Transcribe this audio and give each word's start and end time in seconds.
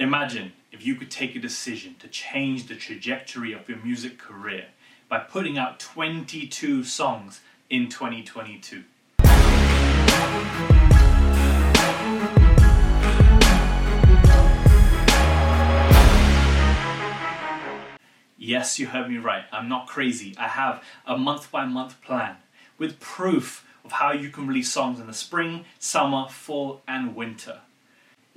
Imagine 0.00 0.52
if 0.70 0.86
you 0.86 0.94
could 0.94 1.10
take 1.10 1.34
a 1.34 1.40
decision 1.40 1.96
to 1.98 2.06
change 2.06 2.68
the 2.68 2.76
trajectory 2.76 3.52
of 3.52 3.68
your 3.68 3.78
music 3.78 4.16
career 4.16 4.66
by 5.08 5.18
putting 5.18 5.58
out 5.58 5.80
22 5.80 6.84
songs 6.84 7.40
in 7.68 7.88
2022. 7.88 8.84
Yes, 18.36 18.78
you 18.78 18.86
heard 18.86 19.10
me 19.10 19.18
right. 19.18 19.46
I'm 19.50 19.68
not 19.68 19.88
crazy. 19.88 20.32
I 20.38 20.46
have 20.46 20.80
a 21.06 21.18
month 21.18 21.50
by 21.50 21.64
month 21.64 22.00
plan 22.02 22.36
with 22.78 23.00
proof 23.00 23.66
of 23.84 23.90
how 23.90 24.12
you 24.12 24.30
can 24.30 24.46
release 24.46 24.70
songs 24.70 25.00
in 25.00 25.08
the 25.08 25.12
spring, 25.12 25.64
summer, 25.80 26.28
fall, 26.28 26.82
and 26.86 27.16
winter. 27.16 27.62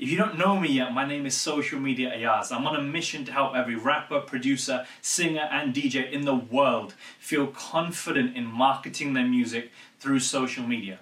If 0.02 0.10
you 0.10 0.18
don't 0.18 0.36
know 0.36 0.60
me 0.60 0.70
yet, 0.70 0.96
my 0.96 1.06
name 1.06 1.28
is 1.28 1.38
Social 1.38 1.80
Media 1.80 2.12
Ayaz. 2.12 2.52
I'm 2.52 2.66
on 2.66 2.76
a 2.76 2.82
mission 2.82 3.24
to 3.26 3.32
help 3.32 3.54
every 3.56 3.76
rapper, 3.76 4.20
producer, 4.20 4.88
singer, 5.00 5.48
and 5.52 5.76
DJ 5.76 6.12
in 6.12 6.26
the 6.26 6.34
world 6.34 6.96
feel 7.20 7.46
confident 7.46 8.36
in 8.36 8.46
marketing 8.46 9.14
their 9.14 9.28
music 9.28 9.70
through 10.00 10.22
social 10.22 10.66
media. 10.66 11.02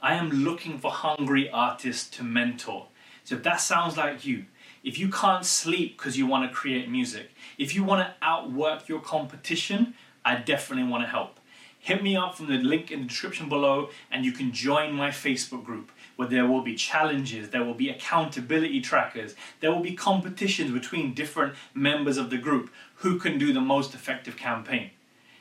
I 0.00 0.14
am 0.14 0.30
looking 0.30 0.78
for 0.78 0.92
hungry 0.92 1.50
artists 1.50 2.08
to 2.10 2.22
mentor. 2.22 2.86
So 3.24 3.34
if 3.34 3.42
that 3.42 3.60
sounds 3.60 3.96
like 3.96 4.24
you, 4.24 4.44
if 4.84 5.00
you 5.00 5.08
can't 5.08 5.44
sleep 5.44 5.98
because 5.98 6.16
you 6.16 6.28
want 6.28 6.48
to 6.48 6.56
create 6.56 6.88
music, 6.88 7.32
if 7.58 7.74
you 7.74 7.82
want 7.82 8.06
to 8.06 8.14
outwork 8.22 8.88
your 8.88 9.00
competition, 9.00 9.94
I 10.24 10.36
definitely 10.36 10.88
want 10.88 11.02
to 11.02 11.08
help. 11.08 11.37
Hit 11.88 12.02
me 12.02 12.16
up 12.16 12.34
from 12.34 12.48
the 12.48 12.58
link 12.58 12.90
in 12.90 13.00
the 13.00 13.06
description 13.06 13.48
below 13.48 13.88
and 14.10 14.22
you 14.22 14.30
can 14.30 14.52
join 14.52 14.92
my 14.92 15.08
Facebook 15.08 15.64
group 15.64 15.90
where 16.16 16.28
there 16.28 16.46
will 16.46 16.60
be 16.60 16.74
challenges, 16.74 17.48
there 17.48 17.64
will 17.64 17.72
be 17.72 17.88
accountability 17.88 18.82
trackers, 18.82 19.34
there 19.60 19.72
will 19.72 19.80
be 19.80 19.94
competitions 19.94 20.70
between 20.70 21.14
different 21.14 21.54
members 21.72 22.18
of 22.18 22.28
the 22.28 22.36
group 22.36 22.70
who 22.96 23.18
can 23.18 23.38
do 23.38 23.54
the 23.54 23.62
most 23.62 23.94
effective 23.94 24.36
campaign. 24.36 24.90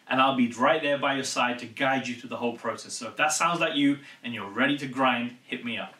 And 0.07 0.21
I'll 0.21 0.37
be 0.37 0.49
right 0.53 0.81
there 0.81 0.97
by 0.97 1.15
your 1.15 1.25
side 1.25 1.59
to 1.59 1.65
guide 1.65 2.07
you 2.07 2.15
through 2.15 2.29
the 2.29 2.37
whole 2.37 2.55
process. 2.55 2.93
So 2.93 3.09
if 3.09 3.17
that 3.17 3.33
sounds 3.33 3.59
like 3.59 3.75
you 3.75 3.97
and 4.23 4.33
you're 4.33 4.49
ready 4.49 4.77
to 4.77 4.87
grind, 4.87 5.35
hit 5.43 5.65
me 5.65 5.77
up. 5.77 5.96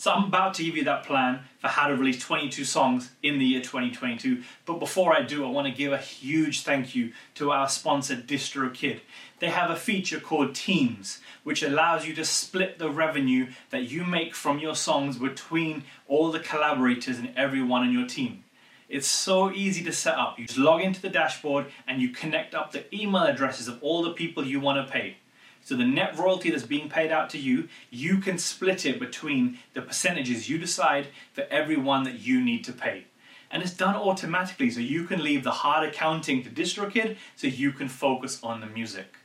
So 0.00 0.10
I'm 0.10 0.24
about 0.24 0.54
to 0.54 0.64
give 0.64 0.78
you 0.78 0.84
that 0.84 1.04
plan 1.04 1.40
for 1.58 1.68
how 1.68 1.88
to 1.88 1.94
release 1.94 2.24
22 2.24 2.64
songs 2.64 3.10
in 3.22 3.38
the 3.38 3.44
year 3.44 3.60
2022. 3.60 4.42
But 4.64 4.78
before 4.78 5.14
I 5.14 5.20
do, 5.20 5.44
I 5.44 5.50
want 5.50 5.66
to 5.66 5.74
give 5.74 5.92
a 5.92 5.98
huge 5.98 6.62
thank 6.62 6.94
you 6.94 7.12
to 7.34 7.52
our 7.52 7.68
sponsor 7.68 8.16
DistroKid. 8.16 9.00
They 9.40 9.50
have 9.50 9.70
a 9.70 9.76
feature 9.76 10.18
called 10.18 10.54
Teams, 10.54 11.20
which 11.44 11.62
allows 11.62 12.06
you 12.06 12.14
to 12.14 12.24
split 12.24 12.78
the 12.78 12.88
revenue 12.88 13.48
that 13.68 13.90
you 13.90 14.06
make 14.06 14.34
from 14.34 14.58
your 14.58 14.74
songs 14.74 15.18
between 15.18 15.84
all 16.08 16.32
the 16.32 16.40
collaborators 16.40 17.18
and 17.18 17.34
everyone 17.36 17.86
in 17.86 17.92
your 17.92 18.08
team. 18.08 18.44
It's 18.88 19.06
so 19.06 19.52
easy 19.52 19.84
to 19.84 19.92
set 19.92 20.14
up. 20.14 20.38
You 20.38 20.46
just 20.46 20.58
log 20.58 20.80
into 20.80 21.02
the 21.02 21.10
dashboard 21.10 21.66
and 21.86 22.00
you 22.00 22.08
connect 22.08 22.54
up 22.54 22.72
the 22.72 22.86
email 22.96 23.24
addresses 23.24 23.68
of 23.68 23.76
all 23.82 24.02
the 24.02 24.14
people 24.14 24.46
you 24.46 24.60
want 24.60 24.86
to 24.86 24.90
pay. 24.90 25.18
So 25.62 25.76
the 25.76 25.84
net 25.84 26.18
royalty 26.18 26.50
that's 26.50 26.64
being 26.64 26.88
paid 26.88 27.12
out 27.12 27.30
to 27.30 27.38
you, 27.38 27.68
you 27.90 28.18
can 28.18 28.38
split 28.38 28.86
it 28.86 28.98
between 28.98 29.58
the 29.74 29.82
percentages 29.82 30.48
you 30.48 30.58
decide 30.58 31.08
for 31.32 31.44
everyone 31.50 32.04
that 32.04 32.20
you 32.20 32.42
need 32.42 32.64
to 32.64 32.72
pay. 32.72 33.04
And 33.50 33.62
it's 33.62 33.74
done 33.74 33.96
automatically, 33.96 34.70
so 34.70 34.80
you 34.80 35.04
can 35.04 35.22
leave 35.22 35.42
the 35.42 35.50
hard 35.50 35.88
accounting 35.88 36.42
to 36.42 36.50
DistroKid 36.50 37.16
so 37.36 37.46
you 37.46 37.72
can 37.72 37.88
focus 37.88 38.40
on 38.42 38.60
the 38.60 38.66
music. 38.66 39.16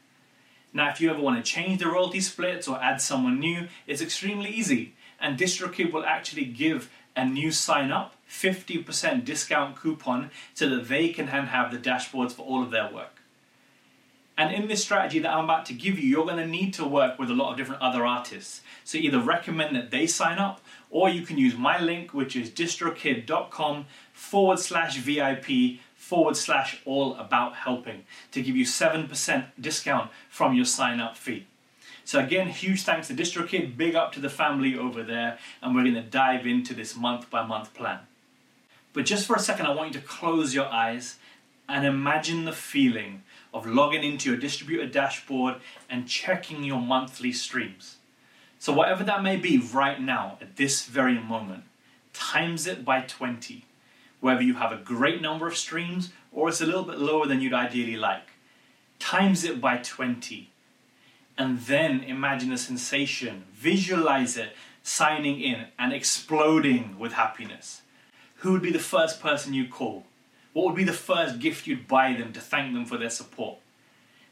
Now, 0.73 0.89
if 0.89 1.00
you 1.00 1.09
ever 1.09 1.22
want 1.22 1.44
to 1.44 1.52
change 1.52 1.80
the 1.80 1.88
royalty 1.88 2.19
splits 2.19 2.67
or 2.67 2.81
add 2.81 2.99
someone 2.99 3.39
new, 3.39 3.67
it's 3.88 4.02
extremely 4.02 4.49
easy. 4.49 4.94
And 5.20 5.39
DistroKid 5.39 5.94
will 5.94 6.05
actually 6.05 6.45
give 6.45 6.92
a 7.16 7.25
new 7.25 7.52
sign 7.52 7.92
up 7.92 8.16
50% 8.30 9.23
discount 9.23 9.77
coupon 9.77 10.31
so 10.53 10.67
that 10.70 10.89
they 10.89 11.09
can 11.09 11.27
have 11.27 11.72
the 11.72 11.77
dashboards 11.77 12.33
for 12.33 12.42
all 12.42 12.61
of 12.61 12.72
their 12.72 12.92
work. 12.92 13.14
And 14.38 14.53
in 14.53 14.67
this 14.67 14.83
strategy 14.83 15.19
that 15.19 15.31
I'm 15.31 15.45
about 15.45 15.66
to 15.67 15.73
give 15.73 15.97
you, 15.97 16.10
you're 16.10 16.26
going 16.26 16.37
to 16.37 16.48
need 16.48 16.73
to 16.73 16.86
work 16.86 17.17
with 17.17 17.32
a 17.32 17.33
lot 17.33 17.52
of 17.52 17.58
different 17.58 17.82
other 17.82 18.05
artists. 18.05 18.61
So 18.83 18.98
either 18.98 19.20
recommend 19.20 19.76
that 19.76 19.92
they 19.92 20.08
sign 20.08 20.39
up, 20.39 20.60
or 20.89 21.10
you 21.10 21.21
can 21.21 21.37
use 21.37 21.55
my 21.55 21.80
link, 21.80 22.14
which 22.14 22.36
is 22.36 22.49
distrokid.com 22.49 23.86
forward 24.11 24.60
slash 24.60 24.98
VIP 24.98 25.80
forward 25.95 26.37
slash 26.37 26.82
all 26.86 27.15
about 27.15 27.55
helping 27.55 28.04
to 28.32 28.42
give 28.42 28.55
you 28.55 28.65
7% 28.65 29.45
discount 29.60 30.11
from 30.30 30.54
your 30.54 30.65
sign 30.65 30.99
up 30.99 31.15
fee. 31.15 31.48
So 32.04 32.20
again, 32.20 32.49
huge 32.49 32.83
thanks 32.83 33.08
to 33.08 33.15
DistroKid, 33.15 33.76
big 33.76 33.95
up 33.95 34.11
to 34.14 34.20
the 34.20 34.30
family 34.30 34.77
over 34.77 35.02
there, 35.02 35.39
and 35.61 35.73
we're 35.73 35.81
going 35.81 35.95
to 35.95 36.04
dive 36.04 36.45
into 36.45 36.76
this 36.76 36.95
month 36.95 37.31
by 37.31 37.43
month 37.43 37.73
plan. 37.73 37.99
But 38.93 39.05
just 39.05 39.26
for 39.26 39.36
a 39.36 39.39
second, 39.39 39.65
I 39.65 39.73
want 39.73 39.93
you 39.93 39.99
to 39.99 40.05
close 40.05 40.54
your 40.54 40.67
eyes 40.67 41.17
and 41.67 41.86
imagine 41.86 42.45
the 42.45 42.53
feeling 42.53 43.23
of 43.53 43.65
logging 43.65 44.03
into 44.03 44.30
your 44.30 44.39
distributor 44.39 44.87
dashboard 44.87 45.55
and 45.89 46.08
checking 46.08 46.64
your 46.64 46.81
monthly 46.81 47.31
streams. 47.31 47.98
So, 48.59 48.73
whatever 48.73 49.03
that 49.03 49.23
may 49.23 49.37
be 49.37 49.58
right 49.58 49.99
now, 49.99 50.37
at 50.42 50.55
this 50.55 50.86
very 50.86 51.20
moment, 51.20 51.64
times 52.14 52.67
it 52.67 52.83
by 52.83 53.02
20. 53.02 53.65
Whether 54.20 54.42
you 54.42 54.55
have 54.55 54.71
a 54.71 54.77
great 54.77 55.21
number 55.21 55.48
of 55.48 55.58
streams 55.58 56.11
or 56.31 56.49
it's 56.49 56.61
a 56.61 56.65
little 56.65 56.83
bit 56.83 56.99
lower 56.99 57.27
than 57.27 57.42
you'd 57.42 57.54
ideally 57.54 57.95
like, 57.95 58.30
times 58.99 59.43
it 59.43 59.61
by 59.61 59.77
20. 59.77 60.49
And 61.37 61.59
then 61.59 62.02
imagine 62.02 62.49
the 62.49 62.58
sensation, 62.58 63.43
visualize 63.54 64.37
it 64.37 64.54
signing 64.83 65.42
in 65.42 65.67
and 65.77 65.93
exploding 65.93 66.98
with 66.98 67.14
happiness. 67.14 67.81
Who 68.37 68.52
would 68.52 68.61
be 68.61 68.71
the 68.71 68.80
first 68.80 69.20
person 69.20 69.54
you 69.54 69.67
call? 69.67 70.05
What 70.55 70.67
would 70.67 70.76
be 70.76 70.86
the 70.86 70.93
first 70.93 71.39
gift 71.39 71.67
you'd 71.67 71.86
buy 71.86 72.14
them 72.14 72.32
to 72.32 72.39
thank 72.39 72.73
them 72.73 72.86
for 72.86 72.95
their 72.95 73.10
support? 73.10 73.58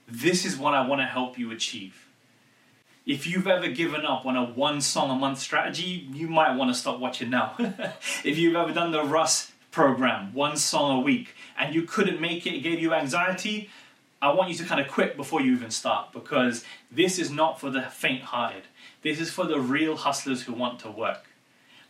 This 0.07 0.45
is 0.45 0.55
what 0.55 0.73
I 0.73 0.87
want 0.87 1.01
to 1.01 1.05
help 1.05 1.37
you 1.37 1.51
achieve. 1.51 2.07
If 3.05 3.27
you've 3.27 3.45
ever 3.45 3.67
given 3.67 4.05
up 4.05 4.25
on 4.25 4.37
a 4.37 4.45
one 4.45 4.79
song 4.79 5.09
a 5.09 5.15
month 5.15 5.39
strategy, 5.39 6.07
you 6.13 6.29
might 6.29 6.55
want 6.55 6.73
to 6.73 6.79
stop 6.79 6.97
watching 6.97 7.29
now. 7.29 7.55
if 8.23 8.37
you've 8.37 8.55
ever 8.55 8.71
done 8.71 8.91
the 8.91 9.03
Russ 9.03 9.51
program, 9.69 10.33
one 10.33 10.55
song 10.55 10.97
a 10.97 11.01
week, 11.01 11.35
and 11.59 11.75
you 11.75 11.81
couldn't 11.81 12.21
make 12.21 12.47
it, 12.47 12.53
it 12.53 12.59
gave 12.61 12.79
you 12.79 12.93
anxiety, 12.93 13.69
I 14.21 14.31
want 14.31 14.49
you 14.49 14.55
to 14.55 14.63
kind 14.63 14.79
of 14.79 14.87
quit 14.87 15.17
before 15.17 15.41
you 15.41 15.51
even 15.51 15.71
start 15.71 16.13
because 16.13 16.63
this 16.89 17.19
is 17.19 17.31
not 17.31 17.59
for 17.59 17.69
the 17.69 17.81
faint 17.81 18.21
hearted. 18.21 18.63
This 19.01 19.19
is 19.19 19.29
for 19.29 19.45
the 19.45 19.59
real 19.59 19.97
hustlers 19.97 20.43
who 20.43 20.53
want 20.53 20.79
to 20.79 20.89
work. 20.89 21.25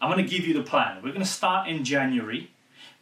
I'm 0.01 0.11
going 0.11 0.25
to 0.25 0.35
give 0.37 0.47
you 0.47 0.55
the 0.55 0.63
plan. 0.63 1.03
We're 1.03 1.09
going 1.09 1.21
to 1.21 1.27
start 1.27 1.67
in 1.67 1.83
January 1.83 2.49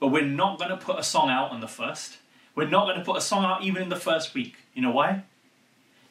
but 0.01 0.07
we're 0.07 0.25
not 0.25 0.57
going 0.57 0.71
to 0.71 0.77
put 0.77 0.99
a 0.99 1.03
song 1.03 1.29
out 1.29 1.51
on 1.51 1.61
the 1.61 1.67
first. 1.67 2.17
We're 2.55 2.67
not 2.67 2.85
going 2.85 2.97
to 2.97 3.05
put 3.05 3.17
a 3.17 3.21
song 3.21 3.45
out 3.45 3.63
even 3.63 3.83
in 3.83 3.89
the 3.89 3.95
first 3.95 4.33
week. 4.33 4.55
You 4.73 4.81
know 4.81 4.91
why? 4.91 5.23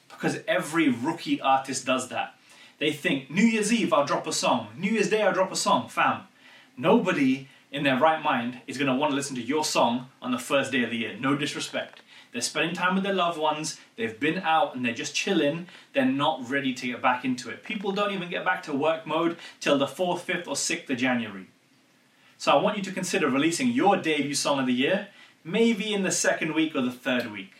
Because 0.09 0.39
every 0.47 0.89
rookie 0.89 1.41
artist 1.41 1.85
does 1.85 2.09
that. 2.09 2.37
They 2.79 2.93
think, 2.93 3.31
New 3.31 3.43
Year's 3.45 3.73
Eve, 3.73 3.93
I'll 3.93 4.07
drop 4.07 4.29
a 4.29 4.33
song. 4.33 4.69
New 4.79 4.93
Year's 4.93 5.11
Day, 5.11 5.23
I'll 5.23 5.35
drop 5.35 5.51
a 5.51 5.57
song. 5.57 5.89
Fam, 5.89 6.23
nobody 6.77 7.49
in 7.73 7.83
their 7.83 7.99
right 7.99 8.23
mind 8.23 8.61
is 8.69 8.79
going 8.79 8.91
to 8.91 8.95
want 8.95 9.11
to 9.11 9.17
listen 9.17 9.35
to 9.37 9.43
your 9.43 9.65
song 9.65 10.07
on 10.23 10.31
the 10.31 10.39
first 10.39 10.71
day 10.71 10.85
of 10.85 10.91
the 10.91 10.97
year. 10.97 11.17
No 11.19 11.37
disrespect. 11.37 12.01
They're 12.33 12.41
spending 12.41 12.77
time 12.77 12.95
with 12.95 13.03
their 13.03 13.13
loved 13.13 13.39
ones, 13.39 13.81
they've 13.97 14.19
been 14.19 14.39
out 14.39 14.77
and 14.77 14.85
they're 14.85 14.95
just 14.95 15.17
chilling, 15.17 15.67
they're 15.95 16.05
not 16.05 16.49
ready 16.49 16.73
to 16.75 16.87
get 16.87 17.03
back 17.03 17.25
into 17.25 17.51
it. 17.51 17.65
People 17.65 17.91
don't 17.91 18.13
even 18.13 18.31
get 18.31 18.45
back 18.45 18.63
to 18.65 18.73
work 18.73 19.05
mode 19.05 19.37
till 19.59 19.79
the 19.79 19.87
4th, 19.87 20.21
5th, 20.21 20.47
or 20.47 20.55
6th 20.55 20.91
of 20.91 20.97
January. 20.97 21.49
So 22.41 22.51
I 22.53 22.57
want 22.63 22.79
you 22.79 22.83
to 22.85 22.93
consider 22.93 23.29
releasing 23.29 23.69
your 23.69 23.99
debut 23.99 24.35
song 24.35 24.61
of 24.61 24.67
the 24.67 24.73
year, 24.73 25.09
maybe 25.45 25.93
in 25.93 26.05
the 26.05 26.11
second 26.11 26.55
week 26.55 26.75
or 26.75 26.81
the 26.81 26.91
third 26.91 27.31
week. 27.31 27.53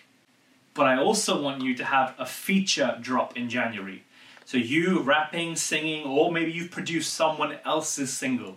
But 0.73 0.87
I 0.87 0.97
also 0.97 1.39
want 1.39 1.61
you 1.61 1.75
to 1.75 1.85
have 1.85 2.15
a 2.19 2.25
feature 2.25 2.97
drop 2.99 3.37
in 3.37 3.51
January. 3.51 4.05
So 4.47 4.57
you 4.57 5.03
rapping, 5.03 5.57
singing, 5.57 6.07
or 6.07 6.33
maybe 6.33 6.53
you've 6.53 6.71
produced 6.71 7.13
someone 7.13 7.59
else's 7.63 8.11
single. 8.11 8.57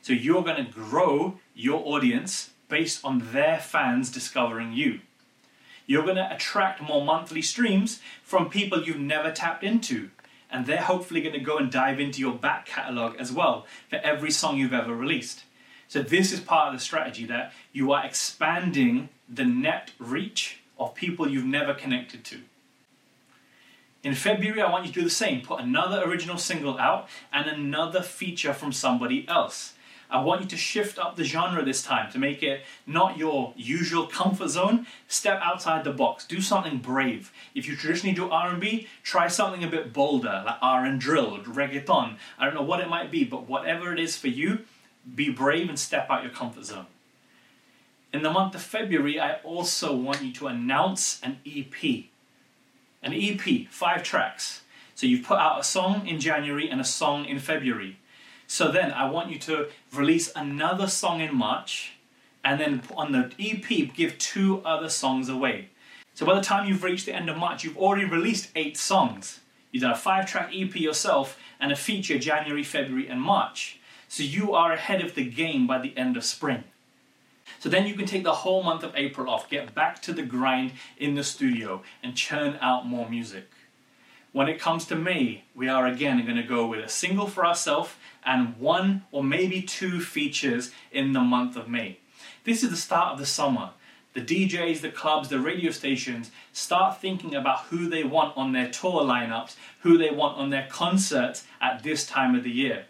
So 0.00 0.12
you're 0.12 0.44
going 0.44 0.64
to 0.64 0.70
grow 0.70 1.40
your 1.56 1.82
audience 1.84 2.50
based 2.68 3.04
on 3.04 3.32
their 3.32 3.58
fans 3.58 4.12
discovering 4.12 4.74
you. 4.74 5.00
You're 5.86 6.04
going 6.04 6.14
to 6.14 6.32
attract 6.32 6.82
more 6.82 7.04
monthly 7.04 7.42
streams 7.42 8.00
from 8.22 8.48
people 8.48 8.84
you've 8.84 9.00
never 9.00 9.32
tapped 9.32 9.64
into. 9.64 10.10
And 10.48 10.66
they're 10.66 10.82
hopefully 10.82 11.20
going 11.20 11.34
to 11.34 11.40
go 11.40 11.58
and 11.58 11.68
dive 11.68 11.98
into 11.98 12.20
your 12.20 12.34
back 12.34 12.64
catalogue 12.64 13.16
as 13.18 13.32
well 13.32 13.66
for 13.90 13.96
every 13.96 14.30
song 14.30 14.56
you've 14.56 14.72
ever 14.72 14.94
released. 14.94 15.42
So 15.94 16.02
this 16.02 16.32
is 16.32 16.40
part 16.40 16.66
of 16.66 16.74
the 16.74 16.84
strategy 16.84 17.24
that 17.26 17.52
you 17.72 17.92
are 17.92 18.04
expanding 18.04 19.10
the 19.28 19.44
net 19.44 19.92
reach 20.00 20.58
of 20.76 20.96
people 20.96 21.28
you've 21.28 21.44
never 21.44 21.72
connected 21.72 22.24
to. 22.24 22.40
In 24.02 24.16
February, 24.16 24.60
I 24.60 24.72
want 24.72 24.86
you 24.86 24.92
to 24.92 24.98
do 24.98 25.04
the 25.04 25.08
same. 25.08 25.42
Put 25.42 25.60
another 25.60 26.02
original 26.02 26.36
single 26.36 26.80
out 26.80 27.08
and 27.32 27.46
another 27.46 28.02
feature 28.02 28.52
from 28.52 28.72
somebody 28.72 29.24
else. 29.28 29.74
I 30.10 30.20
want 30.20 30.40
you 30.40 30.48
to 30.48 30.56
shift 30.56 30.98
up 30.98 31.14
the 31.14 31.22
genre 31.22 31.64
this 31.64 31.84
time 31.84 32.10
to 32.10 32.18
make 32.18 32.42
it 32.42 32.62
not 32.88 33.16
your 33.16 33.52
usual 33.56 34.08
comfort 34.08 34.48
zone. 34.48 34.88
Step 35.06 35.38
outside 35.44 35.84
the 35.84 35.92
box. 35.92 36.26
Do 36.26 36.40
something 36.40 36.78
brave. 36.78 37.32
If 37.54 37.68
you 37.68 37.76
traditionally 37.76 38.16
do 38.16 38.28
R&B, 38.28 38.88
try 39.04 39.28
something 39.28 39.62
a 39.62 39.68
bit 39.68 39.92
bolder, 39.92 40.42
like 40.44 40.58
R 40.60 40.84
and 40.84 41.00
drill, 41.00 41.38
reggaeton. 41.44 42.16
I 42.36 42.44
don't 42.44 42.54
know 42.54 42.62
what 42.62 42.80
it 42.80 42.88
might 42.88 43.12
be, 43.12 43.22
but 43.22 43.48
whatever 43.48 43.92
it 43.92 44.00
is 44.00 44.16
for 44.16 44.26
you, 44.26 44.64
Be 45.12 45.30
brave 45.30 45.68
and 45.68 45.78
step 45.78 46.08
out 46.10 46.22
your 46.22 46.32
comfort 46.32 46.64
zone. 46.64 46.86
In 48.12 48.22
the 48.22 48.30
month 48.30 48.54
of 48.54 48.62
February, 48.62 49.18
I 49.18 49.34
also 49.42 49.94
want 49.94 50.22
you 50.22 50.32
to 50.34 50.46
announce 50.46 51.20
an 51.22 51.38
EP. 51.44 52.04
An 53.02 53.12
EP, 53.12 53.68
five 53.68 54.02
tracks. 54.02 54.62
So 54.94 55.06
you've 55.06 55.26
put 55.26 55.38
out 55.38 55.60
a 55.60 55.64
song 55.64 56.06
in 56.06 56.20
January 56.20 56.70
and 56.70 56.80
a 56.80 56.84
song 56.84 57.24
in 57.24 57.38
February. 57.38 57.98
So 58.46 58.70
then 58.70 58.92
I 58.92 59.10
want 59.10 59.30
you 59.30 59.38
to 59.40 59.68
release 59.92 60.30
another 60.36 60.86
song 60.86 61.20
in 61.20 61.34
March 61.34 61.94
and 62.44 62.60
then 62.60 62.82
on 62.94 63.12
the 63.12 63.32
EP 63.38 63.94
give 63.94 64.18
two 64.18 64.62
other 64.64 64.88
songs 64.88 65.28
away. 65.28 65.70
So 66.14 66.24
by 66.24 66.34
the 66.34 66.40
time 66.40 66.68
you've 66.68 66.84
reached 66.84 67.06
the 67.06 67.14
end 67.14 67.28
of 67.28 67.36
March, 67.36 67.64
you've 67.64 67.78
already 67.78 68.04
released 68.04 68.50
eight 68.54 68.76
songs. 68.76 69.40
You've 69.72 69.82
done 69.82 69.92
a 69.92 69.96
five 69.96 70.26
track 70.30 70.50
EP 70.54 70.76
yourself 70.76 71.36
and 71.58 71.72
a 71.72 71.76
feature 71.76 72.18
January, 72.18 72.62
February, 72.62 73.08
and 73.08 73.20
March. 73.20 73.80
So 74.14 74.22
you 74.22 74.54
are 74.54 74.70
ahead 74.70 75.00
of 75.00 75.16
the 75.16 75.28
game 75.28 75.66
by 75.66 75.80
the 75.80 75.92
end 75.96 76.16
of 76.16 76.22
spring. 76.22 76.62
So 77.58 77.68
then 77.68 77.84
you 77.84 77.94
can 77.94 78.06
take 78.06 78.22
the 78.22 78.32
whole 78.32 78.62
month 78.62 78.84
of 78.84 78.94
April 78.94 79.28
off, 79.28 79.50
get 79.50 79.74
back 79.74 80.00
to 80.02 80.12
the 80.12 80.22
grind 80.22 80.70
in 80.96 81.16
the 81.16 81.24
studio, 81.24 81.82
and 82.00 82.14
churn 82.14 82.56
out 82.60 82.86
more 82.86 83.10
music. 83.10 83.50
When 84.30 84.48
it 84.48 84.60
comes 84.60 84.86
to 84.86 84.94
May, 84.94 85.42
we 85.52 85.66
are 85.66 85.88
again 85.88 86.24
going 86.24 86.36
to 86.36 86.44
go 86.44 86.64
with 86.64 86.84
a 86.84 86.88
single 86.88 87.26
for 87.26 87.44
ourselves 87.44 87.94
and 88.24 88.56
one 88.56 89.02
or 89.10 89.24
maybe 89.24 89.60
two 89.60 90.00
features 90.00 90.70
in 90.92 91.12
the 91.12 91.20
month 91.20 91.56
of 91.56 91.68
May. 91.68 91.98
This 92.44 92.62
is 92.62 92.70
the 92.70 92.76
start 92.76 93.14
of 93.14 93.18
the 93.18 93.26
summer. 93.26 93.70
The 94.12 94.20
DJs, 94.20 94.80
the 94.80 94.90
clubs, 94.90 95.28
the 95.28 95.40
radio 95.40 95.72
stations 95.72 96.30
start 96.52 97.00
thinking 97.00 97.34
about 97.34 97.64
who 97.64 97.88
they 97.88 98.04
want 98.04 98.36
on 98.36 98.52
their 98.52 98.70
tour 98.70 99.02
lineups, 99.02 99.56
who 99.80 99.98
they 99.98 100.10
want 100.12 100.38
on 100.38 100.50
their 100.50 100.68
concerts 100.70 101.42
at 101.60 101.82
this 101.82 102.06
time 102.06 102.36
of 102.36 102.44
the 102.44 102.52
year. 102.52 102.86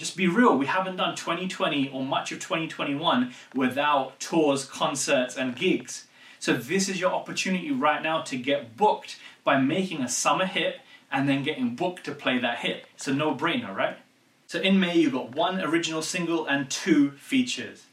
Just 0.00 0.16
be 0.16 0.28
real, 0.28 0.56
we 0.56 0.64
haven't 0.64 0.96
done 0.96 1.14
2020 1.14 1.90
or 1.90 2.02
much 2.02 2.32
of 2.32 2.38
2021 2.40 3.34
without 3.54 4.18
tours, 4.18 4.64
concerts, 4.64 5.36
and 5.36 5.54
gigs. 5.54 6.06
So, 6.38 6.54
this 6.54 6.88
is 6.88 6.98
your 6.98 7.12
opportunity 7.12 7.70
right 7.70 8.02
now 8.02 8.22
to 8.22 8.38
get 8.38 8.78
booked 8.78 9.18
by 9.44 9.60
making 9.60 10.00
a 10.00 10.08
summer 10.08 10.46
hit 10.46 10.80
and 11.12 11.28
then 11.28 11.42
getting 11.42 11.76
booked 11.76 12.04
to 12.04 12.12
play 12.12 12.38
that 12.38 12.60
hit. 12.60 12.86
It's 12.94 13.08
a 13.08 13.12
no 13.12 13.34
brainer, 13.34 13.76
right? 13.76 13.98
So, 14.46 14.58
in 14.58 14.80
May, 14.80 14.96
you've 14.96 15.12
got 15.12 15.34
one 15.34 15.60
original 15.60 16.00
single 16.00 16.46
and 16.46 16.70
two 16.70 17.10
features. 17.18 17.84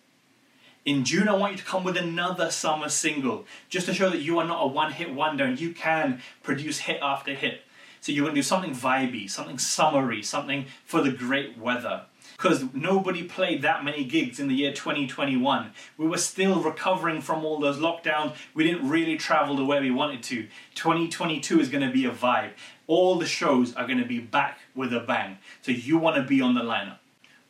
In 0.85 1.03
June, 1.03 1.27
I 1.27 1.35
want 1.35 1.51
you 1.51 1.57
to 1.57 1.65
come 1.65 1.83
with 1.83 1.97
another 1.97 2.49
summer 2.51 2.87
single, 2.87 3.45
just 3.67 3.87
to 3.87 3.93
show 3.93 4.09
that 4.09 4.21
you 4.21 4.39
are 4.39 4.47
not 4.47 4.63
a 4.63 4.67
one 4.67 4.93
hit 4.93 5.13
wonder 5.13 5.43
and 5.43 5.59
you 5.59 5.73
can 5.73 6.21
produce 6.41 6.79
hit 6.79 6.99
after 7.01 7.33
hit. 7.33 7.63
So 8.01 8.11
you're 8.11 8.25
going 8.25 8.35
to 8.35 8.39
do 8.39 8.43
something 8.43 8.73
vibey, 8.73 9.29
something 9.29 9.57
summery, 9.57 10.23
something 10.23 10.65
for 10.85 11.01
the 11.01 11.11
great 11.11 11.57
weather. 11.57 12.05
Because 12.35 12.65
nobody 12.73 13.23
played 13.23 13.63
that 13.63 13.83
many 13.83 14.03
gigs 14.03 14.39
in 14.39 14.47
the 14.47 14.53
year 14.53 14.71
2021. 14.71 15.71
We 15.97 16.07
were 16.07 16.17
still 16.17 16.61
recovering 16.61 17.21
from 17.21 17.43
all 17.43 17.59
those 17.59 17.77
lockdowns. 17.77 18.35
We 18.53 18.63
didn't 18.63 18.87
really 18.87 19.17
travel 19.17 19.55
the 19.55 19.65
way 19.65 19.79
we 19.79 19.91
wanted 19.91 20.21
to. 20.23 20.47
2022 20.75 21.59
is 21.59 21.69
going 21.69 21.85
to 21.87 21.91
be 21.91 22.05
a 22.05 22.11
vibe. 22.11 22.51
All 22.85 23.17
the 23.17 23.25
shows 23.25 23.73
are 23.75 23.87
going 23.87 23.99
to 23.99 24.05
be 24.05 24.19
back 24.19 24.59
with 24.75 24.93
a 24.93 24.99
bang. 24.99 25.39
So 25.63 25.71
you 25.71 25.97
want 25.97 26.17
to 26.17 26.23
be 26.23 26.39
on 26.41 26.53
the 26.53 26.61
lineup. 26.61 26.99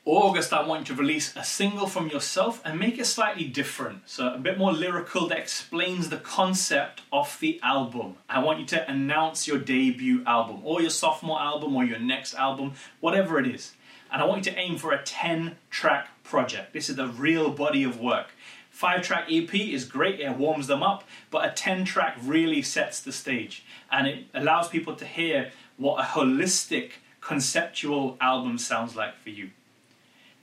August, 0.09 0.53
I 0.53 0.65
want 0.65 0.87
you 0.87 0.95
to 0.95 1.01
release 1.01 1.35
a 1.35 1.43
single 1.43 1.85
from 1.85 2.07
yourself 2.07 2.61
and 2.63 2.79
make 2.79 2.97
it 2.97 3.03
slightly 3.03 3.43
different. 3.43 4.03
So, 4.07 4.33
a 4.33 4.37
bit 4.37 4.57
more 4.57 4.71
lyrical 4.71 5.27
that 5.27 5.37
explains 5.37 6.07
the 6.07 6.15
concept 6.15 7.01
of 7.11 7.37
the 7.41 7.59
album. 7.61 8.15
I 8.29 8.39
want 8.39 8.61
you 8.61 8.65
to 8.67 8.89
announce 8.89 9.49
your 9.49 9.57
debut 9.57 10.23
album, 10.25 10.61
or 10.63 10.79
your 10.79 10.91
sophomore 10.91 11.41
album, 11.41 11.75
or 11.75 11.83
your 11.83 11.99
next 11.99 12.35
album, 12.35 12.75
whatever 13.01 13.37
it 13.37 13.47
is. 13.47 13.73
And 14.09 14.21
I 14.21 14.25
want 14.25 14.45
you 14.45 14.53
to 14.53 14.57
aim 14.57 14.77
for 14.77 14.93
a 14.93 15.03
10 15.03 15.57
track 15.69 16.07
project. 16.23 16.71
This 16.71 16.89
is 16.89 16.95
the 16.95 17.09
real 17.09 17.51
body 17.51 17.83
of 17.83 17.99
work. 17.99 18.27
Five 18.69 19.01
track 19.01 19.25
EP 19.29 19.53
is 19.53 19.83
great, 19.83 20.21
it 20.21 20.37
warms 20.37 20.67
them 20.67 20.83
up, 20.83 21.03
but 21.29 21.43
a 21.43 21.51
10 21.51 21.83
track 21.83 22.15
really 22.21 22.61
sets 22.61 23.01
the 23.01 23.11
stage 23.11 23.65
and 23.91 24.07
it 24.07 24.27
allows 24.33 24.69
people 24.69 24.95
to 24.95 25.05
hear 25.05 25.51
what 25.75 25.99
a 25.99 26.07
holistic 26.07 26.91
conceptual 27.19 28.15
album 28.21 28.57
sounds 28.57 28.95
like 28.95 29.17
for 29.17 29.31
you. 29.31 29.49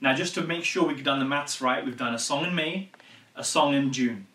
Now, 0.05 0.13
just 0.13 0.35
to 0.35 0.43
make 0.43 0.63
sure 0.63 0.85
we've 0.85 1.03
done 1.03 1.17
the 1.17 1.25
maths 1.25 1.61
right, 1.61 1.83
we've 1.83 1.97
done 1.97 2.13
a 2.13 2.19
song 2.19 2.45
in 2.45 2.53
May, 2.53 2.91
a 3.35 3.43
song 3.43 3.73
in 3.73 3.91
June, 3.91 4.27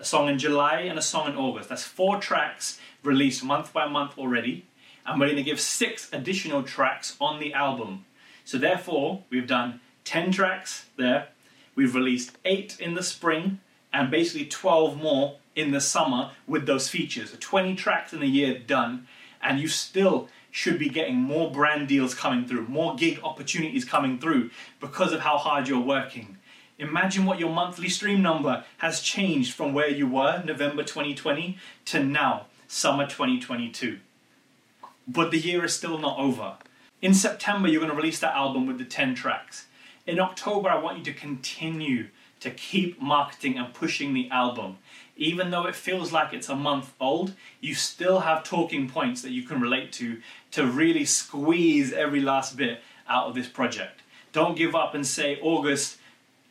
a 0.00 0.04
song 0.04 0.26
in 0.30 0.38
July, 0.38 0.80
and 0.80 0.98
a 0.98 1.02
song 1.02 1.28
in 1.28 1.36
August. 1.36 1.68
That's 1.68 1.84
four 1.84 2.18
tracks 2.18 2.80
released 3.02 3.44
month 3.44 3.70
by 3.74 3.86
month 3.86 4.16
already, 4.16 4.64
and 5.04 5.20
we're 5.20 5.26
going 5.26 5.36
to 5.36 5.42
give 5.42 5.60
six 5.60 6.10
additional 6.14 6.62
tracks 6.62 7.14
on 7.20 7.40
the 7.40 7.52
album. 7.52 8.06
So, 8.46 8.56
therefore, 8.56 9.24
we've 9.28 9.46
done 9.46 9.80
10 10.04 10.32
tracks 10.32 10.86
there, 10.96 11.28
we've 11.74 11.94
released 11.94 12.38
eight 12.46 12.80
in 12.80 12.94
the 12.94 13.02
spring, 13.02 13.60
and 13.92 14.10
basically 14.10 14.46
12 14.46 14.96
more 14.96 15.36
in 15.54 15.72
the 15.72 15.80
summer 15.82 16.30
with 16.46 16.64
those 16.64 16.88
features. 16.88 17.32
So 17.32 17.36
20 17.38 17.74
tracks 17.74 18.14
in 18.14 18.22
a 18.22 18.26
year 18.26 18.58
done, 18.58 19.06
and 19.42 19.60
you 19.60 19.68
still 19.68 20.30
should 20.50 20.78
be 20.78 20.88
getting 20.88 21.16
more 21.16 21.50
brand 21.50 21.88
deals 21.88 22.14
coming 22.14 22.46
through, 22.46 22.66
more 22.68 22.96
gig 22.96 23.20
opportunities 23.22 23.84
coming 23.84 24.18
through 24.18 24.50
because 24.80 25.12
of 25.12 25.20
how 25.20 25.36
hard 25.38 25.68
you're 25.68 25.78
working. 25.80 26.36
Imagine 26.78 27.24
what 27.24 27.40
your 27.40 27.50
monthly 27.50 27.88
stream 27.88 28.22
number 28.22 28.64
has 28.78 29.00
changed 29.00 29.52
from 29.52 29.72
where 29.72 29.88
you 29.88 30.06
were 30.06 30.42
November 30.44 30.84
2020 30.84 31.58
to 31.86 32.02
now, 32.02 32.46
summer 32.68 33.04
2022. 33.04 33.98
But 35.06 35.30
the 35.30 35.38
year 35.38 35.64
is 35.64 35.74
still 35.74 35.98
not 35.98 36.18
over. 36.18 36.54
In 37.02 37.14
September, 37.14 37.68
you're 37.68 37.80
going 37.80 37.90
to 37.90 37.96
release 37.96 38.20
that 38.20 38.34
album 38.34 38.66
with 38.66 38.78
the 38.78 38.84
10 38.84 39.14
tracks. 39.14 39.66
In 40.06 40.20
October, 40.20 40.68
I 40.68 40.78
want 40.78 40.98
you 40.98 41.04
to 41.04 41.12
continue 41.12 42.08
to 42.40 42.50
keep 42.50 43.00
marketing 43.00 43.58
and 43.58 43.74
pushing 43.74 44.14
the 44.14 44.30
album 44.30 44.78
even 45.18 45.50
though 45.50 45.66
it 45.66 45.74
feels 45.74 46.12
like 46.12 46.32
it's 46.32 46.48
a 46.48 46.54
month 46.54 46.94
old, 47.00 47.34
you 47.60 47.74
still 47.74 48.20
have 48.20 48.44
talking 48.44 48.88
points 48.88 49.20
that 49.22 49.32
you 49.32 49.42
can 49.42 49.60
relate 49.60 49.92
to 49.92 50.22
to 50.52 50.64
really 50.64 51.04
squeeze 51.04 51.92
every 51.92 52.20
last 52.20 52.56
bit 52.56 52.80
out 53.08 53.26
of 53.26 53.34
this 53.34 53.48
project. 53.48 54.00
Don't 54.32 54.56
give 54.56 54.74
up 54.74 54.94
and 54.94 55.06
say, 55.06 55.38
August, 55.42 55.98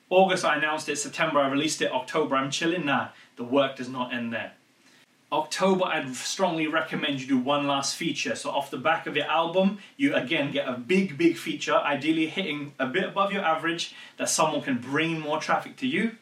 August 0.09 0.43
I 0.43 0.57
announced 0.57 0.89
it, 0.89 0.97
September 0.97 1.39
I 1.39 1.49
released 1.49 1.81
it, 1.81 1.91
October 1.91 2.35
I'm 2.35 2.51
chilling. 2.51 2.85
Nah, 2.85 3.09
the 3.37 3.43
work 3.43 3.77
does 3.77 3.89
not 3.89 4.13
end 4.13 4.33
there. 4.33 4.51
October, 5.31 5.85
I'd 5.85 6.15
strongly 6.15 6.67
recommend 6.67 7.19
you 7.19 7.27
do 7.27 7.37
one 7.37 7.67
last 7.67 7.95
feature. 7.95 8.33
So, 8.33 8.49
off 8.49 8.71
the 8.71 8.77
back 8.77 9.07
of 9.07 9.15
your 9.15 9.25
album, 9.25 9.79
you 9.97 10.15
again 10.15 10.51
get 10.51 10.69
a 10.69 10.73
big, 10.73 11.17
big 11.17 11.37
feature, 11.37 11.75
ideally 11.75 12.27
hitting 12.27 12.73
a 12.79 12.87
bit 12.87 13.03
above 13.03 13.33
your 13.33 13.43
average, 13.43 13.93
that 14.17 14.29
someone 14.29 14.61
can 14.61 14.77
bring 14.77 15.19
more 15.19 15.39
traffic 15.39 15.75
to 15.77 15.87
you. 15.87 16.15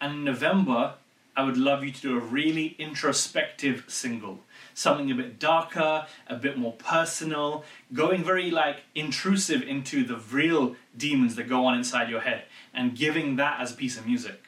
And 0.00 0.24
November, 0.24 0.94
I 1.34 1.44
would 1.44 1.56
love 1.56 1.82
you 1.82 1.90
to 1.90 2.00
do 2.00 2.16
a 2.16 2.20
really 2.20 2.76
introspective 2.78 3.84
single. 3.88 4.40
Something 4.74 5.10
a 5.10 5.14
bit 5.14 5.38
darker, 5.38 6.06
a 6.26 6.36
bit 6.36 6.58
more 6.58 6.72
personal, 6.72 7.64
going 7.92 8.22
very 8.22 8.50
like 8.50 8.82
intrusive 8.94 9.62
into 9.62 10.04
the 10.04 10.16
real 10.16 10.76
demons 10.96 11.36
that 11.36 11.48
go 11.48 11.64
on 11.64 11.76
inside 11.76 12.10
your 12.10 12.20
head 12.20 12.44
and 12.74 12.96
giving 12.96 13.36
that 13.36 13.60
as 13.60 13.72
a 13.72 13.76
piece 13.76 13.96
of 13.96 14.06
music. 14.06 14.44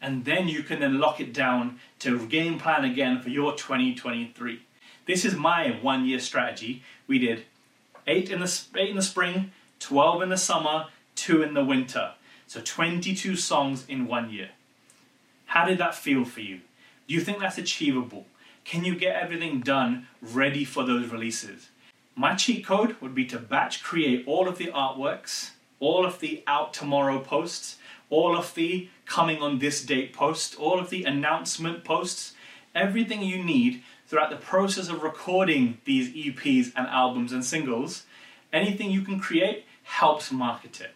And 0.00 0.24
then 0.24 0.48
you 0.48 0.62
can 0.62 0.80
then 0.80 0.98
lock 0.98 1.20
it 1.20 1.32
down 1.34 1.78
to 2.00 2.26
game 2.26 2.58
plan 2.58 2.84
again 2.84 3.20
for 3.20 3.28
your 3.28 3.54
2023. 3.54 4.62
This 5.06 5.24
is 5.24 5.34
my 5.34 5.78
one 5.82 6.06
year 6.06 6.18
strategy. 6.20 6.82
We 7.06 7.18
did 7.18 7.44
eight 8.06 8.30
in 8.30 8.40
the, 8.40 8.60
eight 8.76 8.90
in 8.90 8.96
the 8.96 9.02
spring, 9.02 9.52
12 9.78 10.22
in 10.22 10.28
the 10.30 10.36
summer, 10.38 10.86
two 11.14 11.42
in 11.42 11.52
the 11.54 11.64
winter. 11.64 12.12
So 12.46 12.60
22 12.62 13.36
songs 13.36 13.84
in 13.88 14.06
one 14.06 14.30
year. 14.30 14.50
How 15.52 15.66
did 15.66 15.76
that 15.80 15.94
feel 15.94 16.24
for 16.24 16.40
you? 16.40 16.60
Do 17.06 17.12
you 17.12 17.20
think 17.20 17.38
that's 17.38 17.58
achievable? 17.58 18.24
Can 18.64 18.86
you 18.86 18.94
get 18.94 19.22
everything 19.22 19.60
done 19.60 20.08
ready 20.22 20.64
for 20.64 20.82
those 20.82 21.12
releases? 21.12 21.68
My 22.16 22.34
cheat 22.34 22.64
code 22.64 22.96
would 23.02 23.14
be 23.14 23.26
to 23.26 23.38
batch 23.38 23.82
create 23.82 24.24
all 24.26 24.48
of 24.48 24.56
the 24.56 24.68
artworks, 24.68 25.50
all 25.78 26.06
of 26.06 26.20
the 26.20 26.42
out 26.46 26.72
tomorrow 26.72 27.18
posts, 27.18 27.76
all 28.08 28.34
of 28.34 28.54
the 28.54 28.88
coming 29.04 29.42
on 29.42 29.58
this 29.58 29.84
date 29.84 30.14
posts, 30.14 30.54
all 30.54 30.80
of 30.80 30.88
the 30.88 31.04
announcement 31.04 31.84
posts, 31.84 32.32
everything 32.74 33.20
you 33.20 33.44
need 33.44 33.82
throughout 34.06 34.30
the 34.30 34.36
process 34.36 34.88
of 34.88 35.02
recording 35.02 35.76
these 35.84 36.08
EPs 36.14 36.72
and 36.74 36.86
albums 36.86 37.30
and 37.30 37.44
singles. 37.44 38.06
Anything 38.54 38.90
you 38.90 39.02
can 39.02 39.20
create 39.20 39.66
helps 39.82 40.32
market 40.32 40.80
it. 40.80 40.92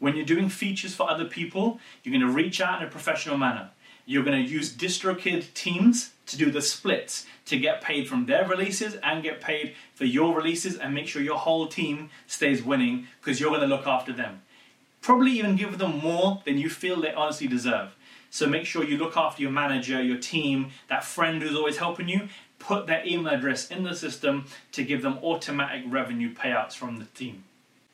When 0.00 0.16
you're 0.16 0.26
doing 0.26 0.48
features 0.48 0.96
for 0.96 1.08
other 1.08 1.26
people, 1.26 1.78
you're 2.02 2.18
going 2.18 2.28
to 2.28 2.36
reach 2.36 2.60
out 2.60 2.82
in 2.82 2.88
a 2.88 2.90
professional 2.90 3.38
manner. 3.38 3.70
You're 4.06 4.24
going 4.24 4.42
to 4.42 4.50
use 4.50 4.74
DistroKid 4.74 5.54
teams 5.54 6.12
to 6.26 6.36
do 6.36 6.50
the 6.50 6.62
splits 6.62 7.26
to 7.46 7.58
get 7.58 7.82
paid 7.82 8.08
from 8.08 8.26
their 8.26 8.46
releases 8.46 8.94
and 9.02 9.22
get 9.22 9.40
paid 9.40 9.74
for 9.94 10.04
your 10.04 10.34
releases 10.34 10.76
and 10.76 10.94
make 10.94 11.08
sure 11.08 11.22
your 11.22 11.38
whole 11.38 11.66
team 11.66 12.10
stays 12.26 12.62
winning 12.62 13.06
because 13.20 13.40
you're 13.40 13.50
going 13.50 13.60
to 13.60 13.66
look 13.66 13.86
after 13.86 14.12
them. 14.12 14.42
Probably 15.00 15.32
even 15.32 15.56
give 15.56 15.78
them 15.78 15.98
more 15.98 16.42
than 16.44 16.58
you 16.58 16.68
feel 16.68 17.00
they 17.00 17.12
honestly 17.12 17.46
deserve. 17.46 17.96
So 18.30 18.46
make 18.46 18.66
sure 18.66 18.84
you 18.84 18.96
look 18.96 19.16
after 19.16 19.42
your 19.42 19.50
manager, 19.50 20.00
your 20.00 20.18
team, 20.18 20.70
that 20.88 21.04
friend 21.04 21.42
who's 21.42 21.56
always 21.56 21.78
helping 21.78 22.08
you. 22.08 22.28
Put 22.58 22.86
their 22.86 23.04
email 23.06 23.32
address 23.32 23.70
in 23.70 23.82
the 23.82 23.94
system 23.94 24.46
to 24.72 24.84
give 24.84 25.02
them 25.02 25.18
automatic 25.22 25.82
revenue 25.86 26.32
payouts 26.32 26.74
from 26.74 26.98
the 26.98 27.06
team. 27.06 27.44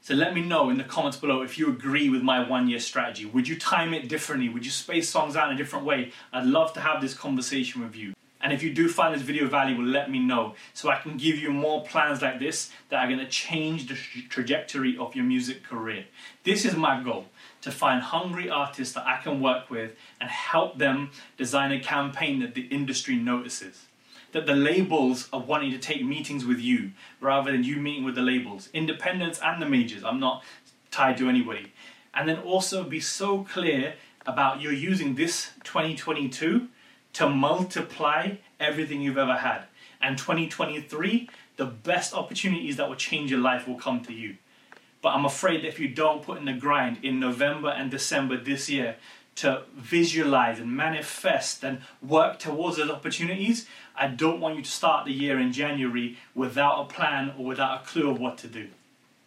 So 0.06 0.14
let 0.14 0.34
me 0.34 0.40
know 0.40 0.70
in 0.70 0.78
the 0.78 0.84
comments 0.84 1.16
below 1.16 1.42
if 1.42 1.58
you 1.58 1.68
agree 1.68 2.08
with 2.08 2.22
my 2.22 2.48
one 2.48 2.68
year 2.68 2.78
strategy. 2.78 3.24
Would 3.24 3.48
you 3.48 3.58
time 3.58 3.92
it 3.92 4.08
differently? 4.08 4.48
Would 4.48 4.64
you 4.64 4.70
space 4.70 5.08
songs 5.08 5.34
out 5.34 5.48
in 5.48 5.56
a 5.56 5.58
different 5.58 5.84
way? 5.84 6.12
I'd 6.32 6.46
love 6.46 6.72
to 6.74 6.80
have 6.80 7.00
this 7.00 7.12
conversation 7.12 7.82
with 7.82 7.96
you. 7.96 8.14
And 8.40 8.52
if 8.52 8.62
you 8.62 8.72
do 8.72 8.88
find 8.88 9.12
this 9.12 9.22
video 9.22 9.48
valuable, 9.48 9.82
let 9.82 10.08
me 10.08 10.20
know 10.20 10.54
so 10.74 10.90
I 10.90 11.00
can 11.00 11.16
give 11.16 11.38
you 11.38 11.50
more 11.50 11.82
plans 11.82 12.22
like 12.22 12.38
this 12.38 12.70
that 12.88 13.04
are 13.04 13.08
going 13.08 13.18
to 13.18 13.26
change 13.26 13.88
the 13.88 13.96
trajectory 14.28 14.96
of 14.96 15.16
your 15.16 15.24
music 15.24 15.64
career. 15.64 16.04
This 16.44 16.64
is 16.64 16.76
my 16.76 17.02
goal 17.02 17.24
to 17.62 17.72
find 17.72 18.00
hungry 18.00 18.48
artists 18.48 18.94
that 18.94 19.08
I 19.08 19.20
can 19.20 19.40
work 19.40 19.70
with 19.70 19.96
and 20.20 20.30
help 20.30 20.78
them 20.78 21.10
design 21.36 21.72
a 21.72 21.80
campaign 21.80 22.38
that 22.42 22.54
the 22.54 22.68
industry 22.68 23.16
notices. 23.16 23.86
That 24.36 24.44
the 24.44 24.54
labels 24.54 25.30
are 25.32 25.40
wanting 25.40 25.70
to 25.70 25.78
take 25.78 26.04
meetings 26.04 26.44
with 26.44 26.60
you 26.60 26.90
rather 27.22 27.50
than 27.50 27.64
you 27.64 27.76
meeting 27.76 28.04
with 28.04 28.16
the 28.16 28.20
labels, 28.20 28.68
independents 28.74 29.40
and 29.42 29.62
the 29.62 29.66
majors. 29.66 30.04
I'm 30.04 30.20
not 30.20 30.44
tied 30.90 31.16
to 31.16 31.30
anybody. 31.30 31.72
And 32.12 32.28
then 32.28 32.40
also 32.40 32.84
be 32.84 33.00
so 33.00 33.44
clear 33.44 33.94
about 34.26 34.60
you're 34.60 34.74
using 34.74 35.14
this 35.14 35.52
2022 35.64 36.68
to 37.14 37.30
multiply 37.30 38.32
everything 38.60 39.00
you've 39.00 39.16
ever 39.16 39.36
had. 39.36 39.62
And 40.02 40.18
2023, 40.18 41.30
the 41.56 41.64
best 41.64 42.12
opportunities 42.12 42.76
that 42.76 42.90
will 42.90 42.96
change 42.96 43.30
your 43.30 43.40
life 43.40 43.66
will 43.66 43.78
come 43.78 44.04
to 44.04 44.12
you. 44.12 44.36
But 45.00 45.14
I'm 45.14 45.24
afraid 45.24 45.62
that 45.62 45.68
if 45.68 45.80
you 45.80 45.88
don't 45.88 46.22
put 46.22 46.36
in 46.36 46.44
the 46.44 46.52
grind 46.52 46.98
in 47.02 47.18
November 47.18 47.70
and 47.70 47.90
December 47.90 48.36
this 48.36 48.68
year 48.68 48.96
to 49.36 49.62
visualize 49.76 50.58
and 50.58 50.74
manifest 50.74 51.62
and 51.62 51.82
work 52.02 52.38
towards 52.38 52.78
those 52.78 52.90
opportunities, 52.90 53.66
I 53.98 54.08
don't 54.08 54.40
want 54.40 54.56
you 54.56 54.62
to 54.62 54.70
start 54.70 55.06
the 55.06 55.12
year 55.12 55.38
in 55.40 55.52
January 55.52 56.18
without 56.34 56.82
a 56.82 56.84
plan 56.92 57.32
or 57.38 57.46
without 57.46 57.82
a 57.82 57.86
clue 57.86 58.10
of 58.10 58.20
what 58.20 58.36
to 58.38 58.48
do. 58.48 58.68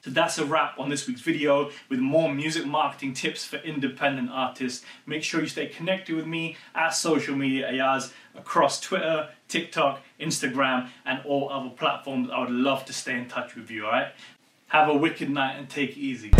So 0.01 0.11
that's 0.11 0.37
a 0.37 0.45
wrap 0.45 0.79
on 0.79 0.89
this 0.89 1.07
week's 1.07 1.21
video 1.21 1.71
with 1.89 1.99
more 1.99 2.33
music 2.33 2.65
marketing 2.65 3.13
tips 3.13 3.43
for 3.43 3.57
independent 3.57 4.29
artists. 4.31 4.85
Make 5.05 5.23
sure 5.23 5.41
you 5.41 5.47
stay 5.47 5.67
connected 5.67 6.15
with 6.15 6.25
me 6.25 6.55
at 6.73 6.91
social 6.91 7.35
media 7.35 7.69
Ayaz 7.69 8.13
across 8.35 8.79
Twitter, 8.79 9.29
TikTok, 9.49 10.01
Instagram, 10.19 10.89
and 11.05 11.21
all 11.25 11.49
other 11.49 11.69
platforms. 11.69 12.29
I 12.31 12.39
would 12.39 12.51
love 12.51 12.85
to 12.85 12.93
stay 12.93 13.17
in 13.17 13.27
touch 13.27 13.55
with 13.55 13.69
you, 13.69 13.85
alright? 13.85 14.13
Have 14.67 14.87
a 14.87 14.95
wicked 14.95 15.29
night 15.29 15.57
and 15.57 15.69
take 15.69 15.97
it 15.97 15.99
easy. 15.99 16.31